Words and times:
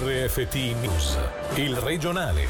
RFT 0.00 0.54
News, 0.80 1.18
il 1.56 1.74
regionale. 1.74 2.46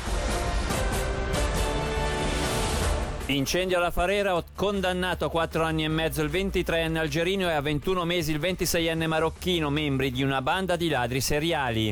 Incendio 3.25 3.78
alla 3.78 3.91
Farera, 3.91 4.44
condannato 4.55 5.25
a 5.25 5.31
4 5.31 5.65
anni 5.65 5.84
e 5.84 5.89
mezzo 5.89 6.21
il 6.21 6.29
23enne 6.29 6.99
algerino 6.99 7.49
e 7.49 7.55
a 7.55 7.63
21 7.63 8.05
mesi 8.05 8.32
il 8.32 8.39
26enne 8.39 9.07
marocchino, 9.07 9.71
membri 9.71 10.11
di 10.11 10.22
una 10.22 10.42
banda 10.42 10.76
di 10.76 10.90
ladri 10.90 11.22
seriali. 11.22 11.90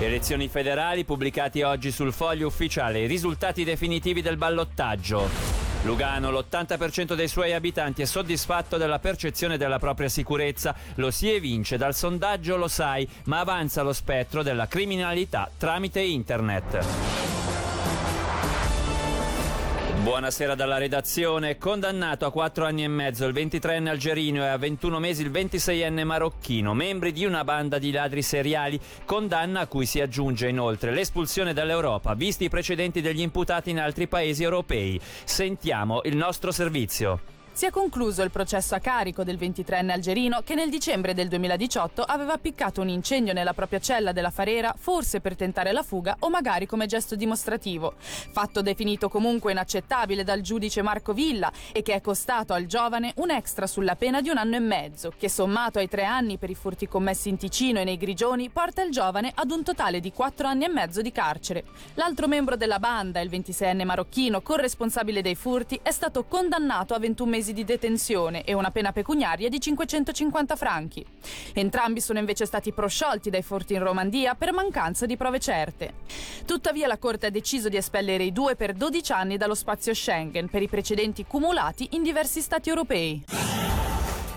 Elezioni 0.00 0.48
federali 0.48 1.06
pubblicati 1.06 1.62
oggi 1.62 1.90
sul 1.90 2.12
foglio 2.12 2.46
ufficiale, 2.46 3.00
i 3.00 3.06
risultati 3.06 3.64
definitivi 3.64 4.20
del 4.20 4.36
ballottaggio. 4.36 5.53
Lugano, 5.84 6.30
l'80% 6.30 7.14
dei 7.14 7.28
suoi 7.28 7.52
abitanti 7.52 8.00
è 8.00 8.06
soddisfatto 8.06 8.78
della 8.78 8.98
percezione 8.98 9.58
della 9.58 9.78
propria 9.78 10.08
sicurezza, 10.08 10.74
lo 10.94 11.10
si 11.10 11.30
evince 11.30 11.76
dal 11.76 11.94
sondaggio 11.94 12.56
Lo 12.56 12.68
sai, 12.68 13.06
ma 13.24 13.40
avanza 13.40 13.82
lo 13.82 13.92
spettro 13.92 14.42
della 14.42 14.66
criminalità 14.66 15.50
tramite 15.58 16.00
internet. 16.00 17.23
Buonasera 20.04 20.54
dalla 20.54 20.76
redazione. 20.76 21.56
Condannato 21.56 22.26
a 22.26 22.30
4 22.30 22.66
anni 22.66 22.84
e 22.84 22.88
mezzo 22.88 23.24
il 23.24 23.32
23enne 23.32 23.88
algerino 23.88 24.44
e 24.44 24.48
a 24.48 24.58
21 24.58 24.98
mesi 24.98 25.22
il 25.22 25.30
26enne 25.30 26.04
marocchino, 26.04 26.74
membri 26.74 27.10
di 27.10 27.24
una 27.24 27.42
banda 27.42 27.78
di 27.78 27.90
ladri 27.90 28.20
seriali, 28.20 28.78
condanna 29.06 29.60
a 29.60 29.66
cui 29.66 29.86
si 29.86 30.02
aggiunge 30.02 30.46
inoltre 30.46 30.92
l'espulsione 30.92 31.54
dall'Europa, 31.54 32.12
visti 32.12 32.44
i 32.44 32.50
precedenti 32.50 33.00
degli 33.00 33.22
imputati 33.22 33.70
in 33.70 33.80
altri 33.80 34.06
paesi 34.06 34.42
europei. 34.42 35.00
Sentiamo 35.24 36.02
il 36.04 36.16
nostro 36.16 36.52
servizio. 36.52 37.32
Si 37.56 37.66
è 37.66 37.70
concluso 37.70 38.24
il 38.24 38.32
processo 38.32 38.74
a 38.74 38.80
carico 38.80 39.22
del 39.22 39.36
23enne 39.36 39.92
algerino 39.92 40.40
che 40.42 40.56
nel 40.56 40.70
dicembre 40.70 41.14
del 41.14 41.28
2018 41.28 42.02
aveva 42.02 42.32
appiccato 42.32 42.80
un 42.80 42.88
incendio 42.88 43.32
nella 43.32 43.54
propria 43.54 43.78
cella 43.78 44.10
della 44.10 44.32
Farera, 44.32 44.74
forse 44.76 45.20
per 45.20 45.36
tentare 45.36 45.70
la 45.70 45.84
fuga 45.84 46.16
o 46.18 46.30
magari 46.30 46.66
come 46.66 46.86
gesto 46.86 47.14
dimostrativo. 47.14 47.94
Fatto 47.96 48.60
definito 48.60 49.08
comunque 49.08 49.52
inaccettabile 49.52 50.24
dal 50.24 50.40
giudice 50.40 50.82
Marco 50.82 51.12
Villa 51.12 51.52
e 51.70 51.82
che 51.82 51.94
è 51.94 52.00
costato 52.00 52.54
al 52.54 52.66
giovane 52.66 53.12
un 53.18 53.30
extra 53.30 53.68
sulla 53.68 53.94
pena 53.94 54.20
di 54.20 54.30
un 54.30 54.38
anno 54.38 54.56
e 54.56 54.60
mezzo, 54.60 55.12
che 55.16 55.28
sommato 55.28 55.78
ai 55.78 55.88
tre 55.88 56.02
anni 56.02 56.38
per 56.38 56.50
i 56.50 56.56
furti 56.56 56.88
commessi 56.88 57.28
in 57.28 57.36
Ticino 57.36 57.78
e 57.78 57.84
nei 57.84 57.96
Grigioni 57.96 58.50
porta 58.50 58.82
il 58.82 58.90
giovane 58.90 59.30
ad 59.32 59.52
un 59.52 59.62
totale 59.62 60.00
di 60.00 60.10
quattro 60.10 60.48
anni 60.48 60.64
e 60.64 60.68
mezzo 60.70 61.00
di 61.00 61.12
carcere. 61.12 61.62
L'altro 61.94 62.26
membro 62.26 62.56
della 62.56 62.80
banda, 62.80 63.20
il 63.20 63.30
26enne 63.30 63.84
marocchino, 63.84 64.42
corresponsabile 64.42 65.22
dei 65.22 65.36
furti, 65.36 65.78
è 65.80 65.92
stato 65.92 66.24
condannato 66.24 66.94
a 66.94 66.98
21 66.98 67.30
mesi 67.30 67.42
mesi 67.44 67.52
di 67.52 67.64
detenzione 67.64 68.42
e 68.44 68.54
una 68.54 68.70
pena 68.70 68.90
pecuniaria 68.90 69.50
di 69.50 69.60
550 69.60 70.56
franchi. 70.56 71.04
Entrambi 71.52 72.00
sono 72.00 72.18
invece 72.18 72.46
stati 72.46 72.72
prosciolti 72.72 73.28
dai 73.28 73.42
furti 73.42 73.74
in 73.74 73.82
Romandia 73.82 74.34
per 74.34 74.54
mancanza 74.54 75.04
di 75.04 75.18
prove 75.18 75.38
certe. 75.38 75.92
Tuttavia 76.46 76.86
la 76.86 76.96
Corte 76.96 77.26
ha 77.26 77.30
deciso 77.30 77.68
di 77.68 77.76
espellere 77.76 78.24
i 78.24 78.32
due 78.32 78.56
per 78.56 78.72
12 78.72 79.12
anni 79.12 79.36
dallo 79.36 79.54
spazio 79.54 79.92
Schengen 79.92 80.48
per 80.48 80.62
i 80.62 80.68
precedenti 80.68 81.26
cumulati 81.26 81.88
in 81.90 82.02
diversi 82.02 82.40
stati 82.40 82.70
europei. 82.70 83.73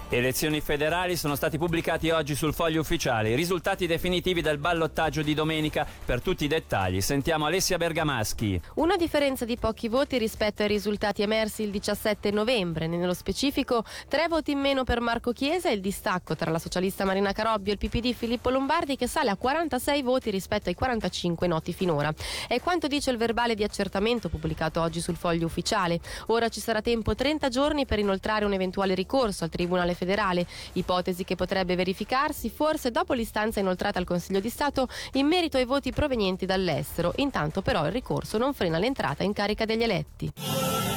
Elezioni 0.09 0.61
federali 0.61 1.17
sono 1.17 1.35
stati 1.35 1.57
pubblicati 1.57 2.11
oggi 2.11 2.33
sul 2.33 2.53
foglio 2.53 2.79
ufficiale. 2.79 3.31
I 3.31 3.35
risultati 3.35 3.87
definitivi 3.87 4.41
del 4.41 4.57
ballottaggio 4.57 5.21
di 5.21 5.33
domenica. 5.33 5.85
Per 6.05 6.21
tutti 6.21 6.45
i 6.45 6.47
dettagli 6.47 7.01
sentiamo 7.01 7.45
Alessia 7.45 7.75
Bergamaschi. 7.75 8.61
Una 8.75 8.95
differenza 8.95 9.43
di 9.43 9.57
pochi 9.57 9.89
voti 9.89 10.17
rispetto 10.17 10.61
ai 10.61 10.69
risultati 10.69 11.23
emersi 11.23 11.63
il 11.63 11.71
17 11.71 12.31
novembre. 12.31 12.87
Nello 12.87 13.13
specifico, 13.13 13.83
tre 14.07 14.29
voti 14.29 14.51
in 14.51 14.59
meno 14.59 14.85
per 14.85 15.01
Marco 15.01 15.33
Chiesa 15.33 15.69
e 15.69 15.73
il 15.73 15.81
distacco 15.81 16.37
tra 16.37 16.51
la 16.51 16.59
socialista 16.59 17.03
Marina 17.03 17.33
Carobbio 17.33 17.73
e 17.73 17.77
il 17.77 17.89
PPD 17.89 18.13
Filippo 18.13 18.49
Lombardi 18.49 18.95
che 18.95 19.07
sale 19.07 19.29
a 19.29 19.35
46 19.35 20.01
voti 20.03 20.29
rispetto 20.29 20.69
ai 20.69 20.75
45 20.75 21.47
noti 21.47 21.73
finora. 21.73 22.13
È 22.47 22.61
quanto 22.61 22.87
dice 22.87 23.11
il 23.11 23.17
verbale 23.17 23.55
di 23.55 23.65
accertamento 23.65 24.29
pubblicato 24.29 24.79
oggi 24.79 25.01
sul 25.01 25.17
foglio 25.17 25.47
ufficiale. 25.47 25.99
Ora 26.27 26.47
ci 26.47 26.61
sarà 26.61 26.81
tempo 26.81 27.13
30 27.13 27.49
giorni 27.49 27.85
per 27.85 27.99
inoltrare 27.99 28.45
un 28.45 28.53
eventuale 28.53 28.95
ricorso 28.95 29.43
al 29.43 29.49
Tribunale 29.49 29.95
federale, 29.97 30.47
ipotesi 30.73 31.25
che 31.25 31.35
potrebbe 31.35 31.75
verificarsi 31.75 32.49
forse 32.49 32.91
dopo 32.91 33.13
l'istanza 33.13 33.59
inoltrata 33.59 33.99
al 33.99 34.05
Consiglio 34.05 34.39
di 34.39 34.49
Stato 34.49 34.87
in 35.13 35.27
merito 35.27 35.57
ai 35.57 35.65
voti 35.65 35.91
provenienti 35.91 36.45
dall'estero. 36.45 37.13
Intanto 37.17 37.61
però 37.61 37.85
il 37.85 37.91
ricorso 37.91 38.37
non 38.37 38.53
frena 38.53 38.77
l'entrata 38.77 39.23
in 39.23 39.33
carica 39.33 39.65
degli 39.65 39.83
eletti. 39.83 40.96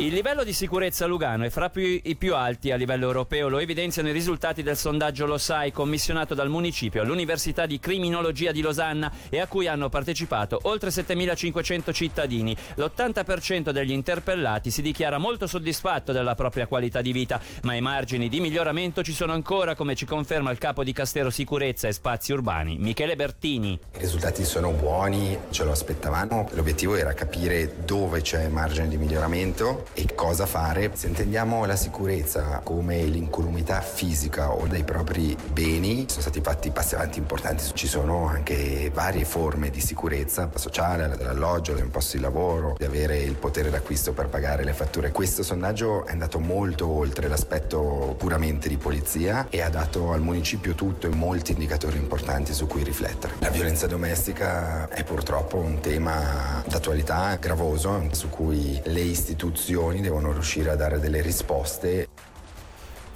Il 0.00 0.14
livello 0.14 0.44
di 0.44 0.52
sicurezza 0.52 1.06
a 1.06 1.08
Lugano 1.08 1.42
è 1.42 1.50
fra 1.50 1.70
più, 1.70 1.82
i 1.82 2.14
più 2.14 2.36
alti 2.36 2.70
a 2.70 2.76
livello 2.76 3.06
europeo, 3.06 3.48
lo 3.48 3.58
evidenziano 3.58 4.08
i 4.08 4.12
risultati 4.12 4.62
del 4.62 4.76
sondaggio 4.76 5.26
Lo 5.26 5.38
Sai 5.38 5.72
commissionato 5.72 6.34
dal 6.34 6.48
municipio 6.48 7.02
all'Università 7.02 7.66
di 7.66 7.80
Criminologia 7.80 8.52
di 8.52 8.60
Losanna 8.60 9.10
e 9.28 9.40
a 9.40 9.48
cui 9.48 9.66
hanno 9.66 9.88
partecipato 9.88 10.60
oltre 10.62 10.92
7500 10.92 11.92
cittadini. 11.92 12.56
L'80% 12.76 13.70
degli 13.70 13.90
interpellati 13.90 14.70
si 14.70 14.82
dichiara 14.82 15.18
molto 15.18 15.48
soddisfatto 15.48 16.12
della 16.12 16.36
propria 16.36 16.68
qualità 16.68 17.02
di 17.02 17.10
vita, 17.10 17.40
ma 17.62 17.74
i 17.74 17.80
margini 17.80 18.28
di 18.28 18.38
miglioramento 18.38 19.02
ci 19.02 19.12
sono 19.12 19.32
ancora, 19.32 19.74
come 19.74 19.96
ci 19.96 20.06
conferma 20.06 20.52
il 20.52 20.58
capo 20.58 20.84
di 20.84 20.92
Castero 20.92 21.28
Sicurezza 21.28 21.88
e 21.88 21.92
Spazi 21.92 22.30
Urbani, 22.30 22.78
Michele 22.78 23.16
Bertini. 23.16 23.76
I 23.96 23.98
risultati 23.98 24.44
sono 24.44 24.70
buoni, 24.70 25.36
ce 25.50 25.64
lo 25.64 25.72
aspettavamo, 25.72 26.50
l'obiettivo 26.52 26.94
era 26.94 27.14
capire 27.14 27.84
dove 27.84 28.20
c'è 28.20 28.46
margine 28.46 28.86
di 28.86 28.96
miglioramento 28.96 29.87
e 29.94 30.14
cosa 30.14 30.46
fare. 30.46 30.90
Se 30.94 31.06
intendiamo 31.06 31.64
la 31.64 31.76
sicurezza 31.76 32.60
come 32.62 33.02
l'incolumità 33.04 33.80
fisica 33.80 34.52
o 34.52 34.66
dei 34.66 34.84
propri 34.84 35.36
beni, 35.52 36.06
sono 36.08 36.22
stati 36.22 36.40
fatti 36.40 36.70
passi 36.70 36.94
avanti 36.94 37.18
importanti. 37.18 37.64
Ci 37.74 37.86
sono 37.86 38.26
anche 38.26 38.90
varie 38.92 39.24
forme 39.24 39.70
di 39.70 39.80
sicurezza 39.80 40.50
sociale, 40.54 41.08
dell'alloggio, 41.16 41.74
del 41.74 41.88
posto 41.88 42.16
di 42.16 42.22
lavoro, 42.22 42.74
di 42.76 42.84
avere 42.84 43.18
il 43.18 43.34
potere 43.34 43.70
d'acquisto 43.70 44.12
per 44.12 44.26
pagare 44.28 44.64
le 44.64 44.72
fatture. 44.72 45.10
Questo 45.10 45.42
sondaggio 45.42 46.06
è 46.06 46.12
andato 46.12 46.38
molto 46.38 46.88
oltre 46.88 47.28
l'aspetto 47.28 48.14
puramente 48.18 48.68
di 48.68 48.76
polizia 48.76 49.46
e 49.48 49.60
ha 49.62 49.68
dato 49.68 50.12
al 50.12 50.20
municipio 50.20 50.74
tutto 50.74 51.06
e 51.06 51.14
molti 51.14 51.52
indicatori 51.52 51.96
importanti 51.96 52.52
su 52.52 52.66
cui 52.66 52.82
riflettere. 52.82 53.34
La 53.38 53.50
violenza 53.50 53.86
domestica 53.86 54.88
è 54.88 55.04
purtroppo 55.04 55.56
un 55.56 55.80
tema 55.80 56.62
d'attualità 56.66 57.36
gravoso 57.36 58.08
su 58.12 58.28
cui 58.28 58.80
le 58.84 59.00
istituzioni 59.00 59.77
istituzioni 59.78 60.00
devono 60.00 60.32
riuscire 60.32 60.70
a 60.70 60.76
dare 60.76 60.98
delle 60.98 61.22
risposte 61.22 62.07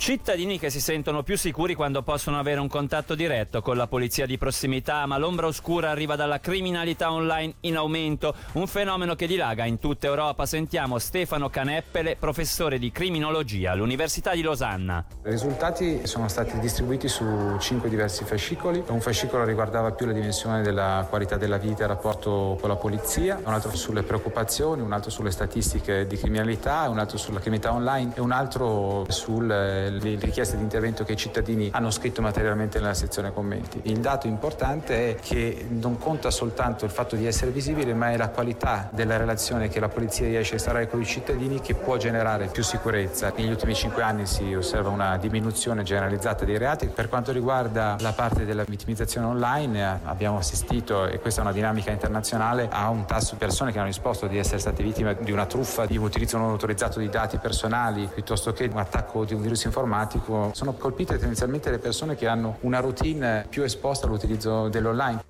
Cittadini 0.03 0.59
che 0.59 0.69
si 0.69 0.81
sentono 0.81 1.23
più 1.23 1.39
sicuri 1.39 1.77
quando 1.77 2.03
possono 2.03 2.37
avere 2.37 2.59
un 2.59 2.67
contatto 2.67 3.15
diretto 3.15 3.63
con 3.63 3.77
la 3.77 3.87
polizia 3.87 4.27
di 4.27 4.37
prossimità, 4.37 5.07
ma 5.07 5.17
l'ombra 5.17 5.47
oscura 5.47 5.91
arriva 5.91 6.17
dalla 6.17 6.41
criminalità 6.41 7.13
online 7.13 7.55
in 7.61 7.77
aumento, 7.77 8.35
un 8.55 8.67
fenomeno 8.67 9.15
che 9.15 9.29
dilaga 9.29 9.65
in 9.65 9.79
tutta 9.79 10.09
Europa. 10.09 10.45
Sentiamo 10.45 10.99
Stefano 10.99 11.49
Caneppele, 11.51 12.17
professore 12.17 12.81
di 12.81 12.91
criminologia 12.91 13.71
all'Università 13.71 14.35
di 14.35 14.43
Losanna. 14.43 15.05
I 15.25 15.31
risultati 15.31 16.05
sono 16.05 16.27
stati 16.27 16.59
distribuiti 16.59 17.07
su 17.07 17.57
cinque 17.61 17.89
diversi 17.89 18.25
fascicoli. 18.25 18.83
Un 18.89 19.01
fascicolo 19.01 19.45
riguardava 19.45 19.93
più 19.93 20.07
la 20.07 20.13
dimensione 20.13 20.63
della 20.63 21.07
qualità 21.09 21.37
della 21.37 21.59
vita 21.59 21.83
e 21.83 21.85
il 21.85 21.91
rapporto 21.91 22.59
con 22.61 22.69
la 22.69 22.75
polizia, 22.75 23.39
un 23.41 23.53
altro 23.53 23.71
sulle 23.77 24.03
preoccupazioni, 24.03 24.83
un 24.83 24.93
altro 24.93 25.13
sulle 25.13 25.31
statistiche 25.31 26.09
di 26.09 26.17
criminalità, 26.17 26.89
un 26.89 26.99
altro 26.99 27.19
sulla 27.19 27.39
criminalità 27.39 27.73
online 27.73 28.15
e 28.17 28.21
un 28.21 28.33
altro 28.33 29.07
sul 29.09 29.91
le 30.01 30.17
richieste 30.19 30.57
di 30.57 30.63
intervento 30.63 31.05
che 31.05 31.13
i 31.13 31.17
cittadini 31.17 31.71
hanno 31.73 31.91
scritto 31.91 32.23
materialmente 32.23 32.79
nella 32.79 32.95
sezione 32.95 33.33
commenti. 33.33 33.81
Il 33.85 33.99
dato 33.99 34.27
importante 34.27 35.11
è 35.11 35.15
che 35.21 35.67
non 35.69 35.99
conta 35.99 36.31
soltanto 36.31 36.85
il 36.85 36.91
fatto 36.91 37.17
di 37.17 37.27
essere 37.27 37.51
visibile, 37.51 37.95
ma 37.95 38.11
è 38.11 38.17
la 38.17 38.29
qualità 38.29 38.89
della 38.93 39.17
relazione 39.17 39.69
che 39.69 39.81
la 39.81 39.89
polizia 39.89 40.27
riesce 40.27 40.53
a 40.53 40.55
instaurare 40.55 40.89
con 40.89 41.01
i 41.01 41.05
cittadini 41.05 41.61
che 41.61 41.75
può 41.75 41.97
generare 41.97 42.47
più 42.47 42.63
sicurezza. 42.63 43.33
Negli 43.37 43.51
ultimi 43.51 43.75
cinque 43.75 44.03
anni 44.03 44.27
si 44.27 44.55
osserva 44.55 44.89
una 44.89 45.17
diminuzione 45.19 45.83
generalizzata 45.83 46.45
dei 46.45 46.59
reati. 46.59 46.87
Per 46.87 47.09
quanto 47.09 47.33
riguarda 47.33 47.97
la 48.01 48.13
parte 48.13 48.45
della 48.45 48.65
vittimizzazione 48.65 49.27
online, 49.27 50.01
abbiamo 50.05 50.39
assistito, 50.39 51.07
e 51.07 51.19
questa 51.19 51.41
è 51.41 51.45
una 51.45 51.53
dinamica 51.53 51.91
internazionale, 51.91 52.69
a 52.71 52.89
un 52.89 53.05
tasso 53.05 53.33
di 53.33 53.39
persone 53.39 53.73
che 53.73 53.79
hanno 53.79 53.89
risposto 53.89 54.27
di 54.27 54.39
essere 54.39 54.59
state 54.59 54.83
vittime 54.83 55.17
di 55.21 55.33
una 55.33 55.47
truffa, 55.47 55.87
di 55.87 55.97
un 55.97 56.05
utilizzo 56.05 56.39
non 56.39 56.51
autorizzato 56.51 56.99
di 56.99 57.09
dati 57.09 57.39
personali, 57.39 58.09
piuttosto 58.13 58.53
che 58.53 58.69
un 58.73 58.79
attacco 58.79 59.25
di 59.25 59.35
un 59.35 59.43
virus 59.43 59.65
informatico 59.65 59.81
informatico 59.83 60.51
sono 60.55 60.73
colpite 60.75 61.19
tendenzialmente 61.19 61.71
le 61.71 61.79
persone 61.79 62.15
che 62.15 62.27
hanno 62.27 62.59
una 62.61 62.79
routine 62.79 63.47
più 63.49 63.63
esposta 63.63 64.07
all'utilizzo 64.07 64.69
dell'online. 64.69 65.25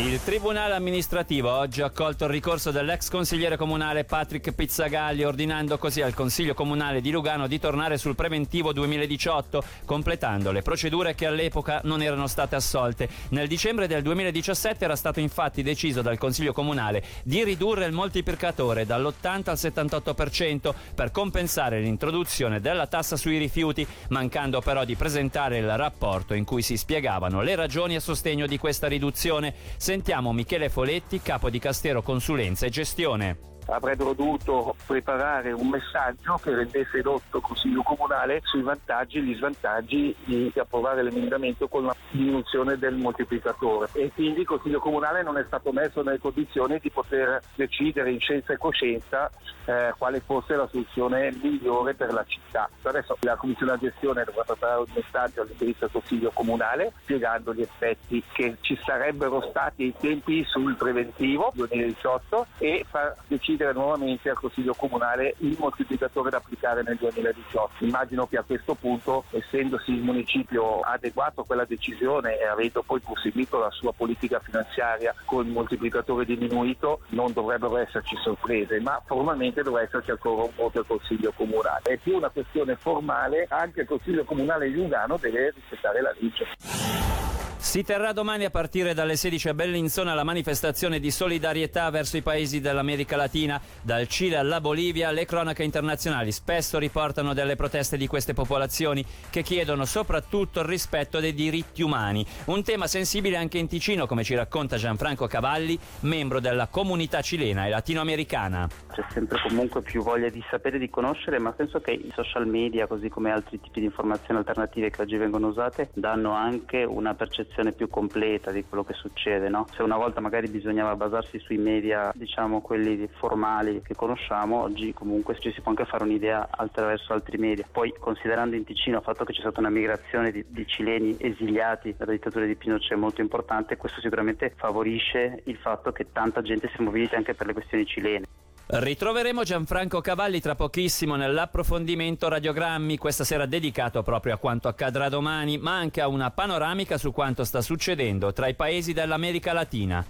Il 0.00 0.18
Tribunale 0.24 0.74
amministrativo 0.74 1.50
oggi 1.50 1.82
ha 1.82 1.86
accolto 1.86 2.24
il 2.24 2.30
ricorso 2.30 2.70
dell'ex 2.70 3.10
consigliere 3.10 3.58
comunale 3.58 4.04
Patrick 4.04 4.52
Pizzagalli, 4.52 5.24
ordinando 5.24 5.76
così 5.76 6.00
al 6.00 6.14
Consiglio 6.14 6.54
Comunale 6.54 7.02
di 7.02 7.10
Lugano 7.10 7.46
di 7.46 7.60
tornare 7.60 7.98
sul 7.98 8.14
preventivo 8.14 8.72
2018, 8.72 9.62
completando 9.84 10.52
le 10.52 10.62
procedure 10.62 11.14
che 11.14 11.26
all'epoca 11.26 11.82
non 11.84 12.00
erano 12.00 12.26
state 12.28 12.56
assolte. 12.56 13.10
Nel 13.28 13.46
dicembre 13.46 13.86
del 13.86 14.00
2017 14.00 14.84
era 14.84 14.96
stato 14.96 15.20
infatti 15.20 15.62
deciso 15.62 16.00
dal 16.00 16.16
Consiglio 16.16 16.54
Comunale 16.54 17.04
di 17.22 17.44
ridurre 17.44 17.84
il 17.84 17.92
moltiplicatore 17.92 18.86
dall'80 18.86 19.50
al 19.50 19.56
78% 19.56 20.74
per 20.94 21.10
compensare 21.10 21.78
l'introduzione 21.78 22.60
della 22.60 22.86
tassa 22.86 23.16
sui 23.16 23.36
rifiuti, 23.36 23.86
mancando 24.08 24.62
però 24.62 24.84
di 24.84 24.96
presentare 24.96 25.58
il 25.58 25.76
rapporto 25.76 26.32
in 26.32 26.44
cui 26.46 26.62
si 26.62 26.78
spiegavano 26.78 27.42
le 27.42 27.54
ragioni 27.54 27.96
a 27.96 28.00
sostegno 28.00 28.46
di 28.46 28.56
questa 28.56 28.86
riduzione. 28.86 29.54
Sentiamo 29.90 30.32
Michele 30.32 30.68
Foletti, 30.68 31.20
capo 31.20 31.50
di 31.50 31.58
Castero 31.58 32.00
Consulenza 32.00 32.64
e 32.64 32.70
Gestione 32.70 33.38
avrebbero 33.70 34.12
dovuto 34.12 34.74
preparare 34.86 35.52
un 35.52 35.68
messaggio 35.68 36.38
che 36.42 36.54
rendesse 36.54 37.02
l'otto 37.02 37.40
Consiglio 37.40 37.82
Comunale 37.82 38.40
sui 38.44 38.62
vantaggi 38.62 39.18
e 39.18 39.22
gli 39.22 39.34
svantaggi 39.36 40.14
di 40.24 40.52
approvare 40.56 41.02
l'emendamento 41.02 41.68
con 41.68 41.86
la 41.86 41.94
diminuzione 42.10 42.76
del 42.76 42.94
moltiplicatore 42.94 43.88
e 43.92 44.10
quindi 44.12 44.40
il 44.40 44.46
Consiglio 44.46 44.80
Comunale 44.80 45.22
non 45.22 45.38
è 45.38 45.44
stato 45.46 45.72
messo 45.72 46.02
nelle 46.02 46.18
condizioni 46.18 46.78
di 46.80 46.90
poter 46.90 47.40
decidere 47.54 48.10
in 48.10 48.20
scienza 48.20 48.52
e 48.52 48.56
coscienza 48.56 49.30
eh, 49.64 49.94
quale 49.96 50.20
fosse 50.20 50.56
la 50.56 50.66
soluzione 50.66 51.32
migliore 51.40 51.94
per 51.94 52.12
la 52.12 52.24
città. 52.26 52.68
Adesso 52.82 53.16
la 53.20 53.36
Commissione 53.36 53.76
di 53.78 53.86
gestione 53.86 54.24
dovrà 54.24 54.42
preparare 54.42 54.80
un 54.80 54.86
messaggio 54.94 55.42
all'indirizzo 55.42 55.80
del 55.80 55.90
Consiglio 55.92 56.30
Comunale 56.32 56.92
spiegando 57.02 57.54
gli 57.54 57.62
effetti 57.62 58.22
che 58.32 58.56
ci 58.60 58.78
sarebbero 58.84 59.40
stati 59.48 59.84
ai 59.84 59.94
tempi 59.98 60.44
sul 60.44 60.74
preventivo 60.76 61.52
2018 61.54 62.46
e 62.58 62.84
far 62.88 63.14
decidere 63.28 63.59
decidere 63.60 63.72
nuovamente 63.74 64.30
al 64.30 64.38
Consiglio 64.38 64.74
Comunale 64.74 65.34
il 65.38 65.56
moltiplicatore 65.58 66.30
da 66.30 66.38
applicare 66.38 66.82
nel 66.82 66.96
2018. 66.96 67.84
Immagino 67.84 68.26
che 68.26 68.38
a 68.38 68.42
questo 68.42 68.74
punto, 68.74 69.24
essendosi 69.30 69.92
il 69.92 70.02
municipio 70.02 70.80
adeguato 70.80 71.42
a 71.42 71.44
quella 71.44 71.64
decisione 71.64 72.38
e 72.38 72.46
avendo 72.46 72.82
poi 72.82 73.00
proseguito 73.00 73.58
la 73.58 73.70
sua 73.70 73.92
politica 73.92 74.40
finanziaria 74.40 75.14
con 75.26 75.46
il 75.46 75.52
moltiplicatore 75.52 76.24
diminuito, 76.24 77.00
non 77.08 77.32
dovrebbero 77.32 77.76
esserci 77.76 78.16
sorprese, 78.16 78.80
ma 78.80 79.00
formalmente 79.04 79.62
dovrà 79.62 79.82
esserci 79.82 80.10
ancora 80.10 80.44
un 80.44 80.52
voto 80.56 80.78
al 80.78 80.86
Consiglio 80.86 81.32
Comunale. 81.32 81.82
È 81.82 81.96
più 81.98 82.16
una 82.16 82.30
questione 82.30 82.76
formale, 82.76 83.46
anche 83.50 83.82
il 83.82 83.86
Consiglio 83.86 84.24
Comunale 84.24 84.68
di 84.68 84.74
Lugano 84.74 85.18
deve 85.18 85.52
rispettare 85.54 86.00
la 86.00 86.14
legge. 86.18 87.29
Si 87.60 87.84
terrà 87.84 88.12
domani 88.12 88.46
a 88.46 88.50
partire 88.50 88.94
dalle 88.94 89.16
16 89.16 89.50
a 89.50 89.54
Bellinzona 89.54 90.14
la 90.14 90.24
manifestazione 90.24 90.98
di 90.98 91.10
solidarietà 91.10 91.90
verso 91.90 92.16
i 92.16 92.22
paesi 92.22 92.58
dell'America 92.58 93.16
Latina, 93.16 93.60
dal 93.82 94.08
Cile 94.08 94.38
alla 94.38 94.62
Bolivia. 94.62 95.10
Le 95.12 95.26
cronache 95.26 95.62
internazionali 95.62 96.32
spesso 96.32 96.78
riportano 96.78 97.34
delle 97.34 97.56
proteste 97.56 97.98
di 97.98 98.06
queste 98.06 98.32
popolazioni 98.32 99.04
che 99.28 99.42
chiedono 99.42 99.84
soprattutto 99.84 100.60
il 100.60 100.66
rispetto 100.66 101.20
dei 101.20 101.34
diritti 101.34 101.82
umani. 101.82 102.24
Un 102.46 102.64
tema 102.64 102.86
sensibile 102.86 103.36
anche 103.36 103.58
in 103.58 103.68
Ticino, 103.68 104.06
come 104.06 104.24
ci 104.24 104.34
racconta 104.34 104.76
Gianfranco 104.76 105.26
Cavalli, 105.26 105.78
membro 106.00 106.40
della 106.40 106.66
comunità 106.66 107.20
cilena 107.20 107.66
e 107.66 107.68
latinoamericana. 107.68 108.68
C'è 108.90 109.04
sempre 109.12 109.38
comunque 109.46 109.82
più 109.82 110.02
voglia 110.02 110.30
di 110.30 110.42
sapere 110.50 110.78
di 110.78 110.88
conoscere, 110.88 111.38
ma 111.38 111.52
penso 111.52 111.80
che 111.80 111.92
i 111.92 112.10
social 112.16 112.48
media, 112.48 112.86
così 112.86 113.10
come 113.10 113.30
altri 113.30 113.60
tipi 113.60 113.80
di 113.80 113.86
informazioni 113.86 114.38
alternative 114.38 114.90
che 114.90 115.02
oggi 115.02 115.16
vengono 115.18 115.48
usate, 115.48 115.90
danno 115.92 116.32
anche 116.32 116.82
una 116.84 117.14
percezione 117.14 117.48
percezione 117.50 117.72
più 117.72 117.88
completa 117.88 118.52
di 118.52 118.64
quello 118.66 118.84
che 118.84 118.94
succede. 118.94 119.48
No? 119.48 119.66
Se 119.74 119.82
una 119.82 119.96
volta 119.96 120.20
magari 120.20 120.48
bisognava 120.48 120.96
basarsi 120.96 121.38
sui 121.40 121.58
media, 121.58 122.12
diciamo 122.14 122.60
quelli 122.60 123.08
formali 123.18 123.82
che 123.82 123.94
conosciamo, 123.94 124.62
oggi 124.62 124.94
comunque 124.94 125.38
ci 125.38 125.52
si 125.52 125.60
può 125.60 125.70
anche 125.70 125.84
fare 125.84 126.04
un'idea 126.04 126.48
attraverso 126.50 127.12
altri 127.12 127.36
media. 127.36 127.66
Poi 127.70 127.92
considerando 127.98 128.56
in 128.56 128.64
Ticino 128.64 128.98
il 128.98 129.02
fatto 129.02 129.24
che 129.24 129.32
c'è 129.32 129.40
stata 129.40 129.60
una 129.60 129.70
migrazione 129.70 130.30
di, 130.30 130.44
di 130.48 130.66
cileni 130.66 131.16
esiliati 131.18 131.94
dalla 131.96 132.12
dittatura 132.12 132.44
di 132.44 132.54
Pinochet 132.54 132.96
molto 132.96 133.20
importante, 133.20 133.76
questo 133.76 134.00
sicuramente 134.00 134.52
favorisce 134.56 135.42
il 135.44 135.56
fatto 135.56 135.92
che 135.92 136.06
tanta 136.12 136.40
gente 136.42 136.70
si 136.74 136.82
mobilita 136.82 137.16
anche 137.16 137.34
per 137.34 137.46
le 137.46 137.52
questioni 137.52 137.84
cilene. 137.84 138.39
Ritroveremo 138.72 139.42
Gianfranco 139.42 140.00
Cavalli 140.00 140.40
tra 140.40 140.54
pochissimo 140.54 141.16
nell'approfondimento 141.16 142.28
radiogrammi, 142.28 142.98
questa 142.98 143.24
sera 143.24 143.44
dedicato 143.44 144.04
proprio 144.04 144.34
a 144.34 144.36
quanto 144.36 144.68
accadrà 144.68 145.08
domani, 145.08 145.58
ma 145.58 145.76
anche 145.76 146.00
a 146.00 146.06
una 146.06 146.30
panoramica 146.30 146.96
su 146.96 147.10
quanto 147.10 147.42
sta 147.42 147.62
succedendo 147.62 148.32
tra 148.32 148.46
i 148.46 148.54
paesi 148.54 148.92
dell'America 148.92 149.52
Latina. 149.52 150.06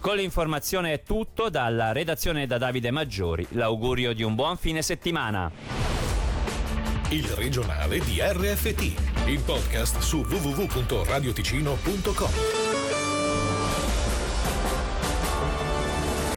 Con 0.00 0.16
l'informazione 0.16 0.92
è 0.92 1.04
tutto 1.04 1.50
dalla 1.50 1.92
redazione 1.92 2.48
da 2.48 2.58
Davide 2.58 2.90
Maggiori. 2.90 3.46
L'augurio 3.50 4.12
di 4.12 4.24
un 4.24 4.34
buon 4.34 4.56
fine 4.56 4.82
settimana. 4.82 5.48
Il 7.10 7.28
regionale 7.28 8.00
di 8.00 8.18
RFT, 8.20 9.28
il 9.28 9.40
podcast 9.44 10.00
su 10.00 10.26
www.radioticino.com. 10.28 12.57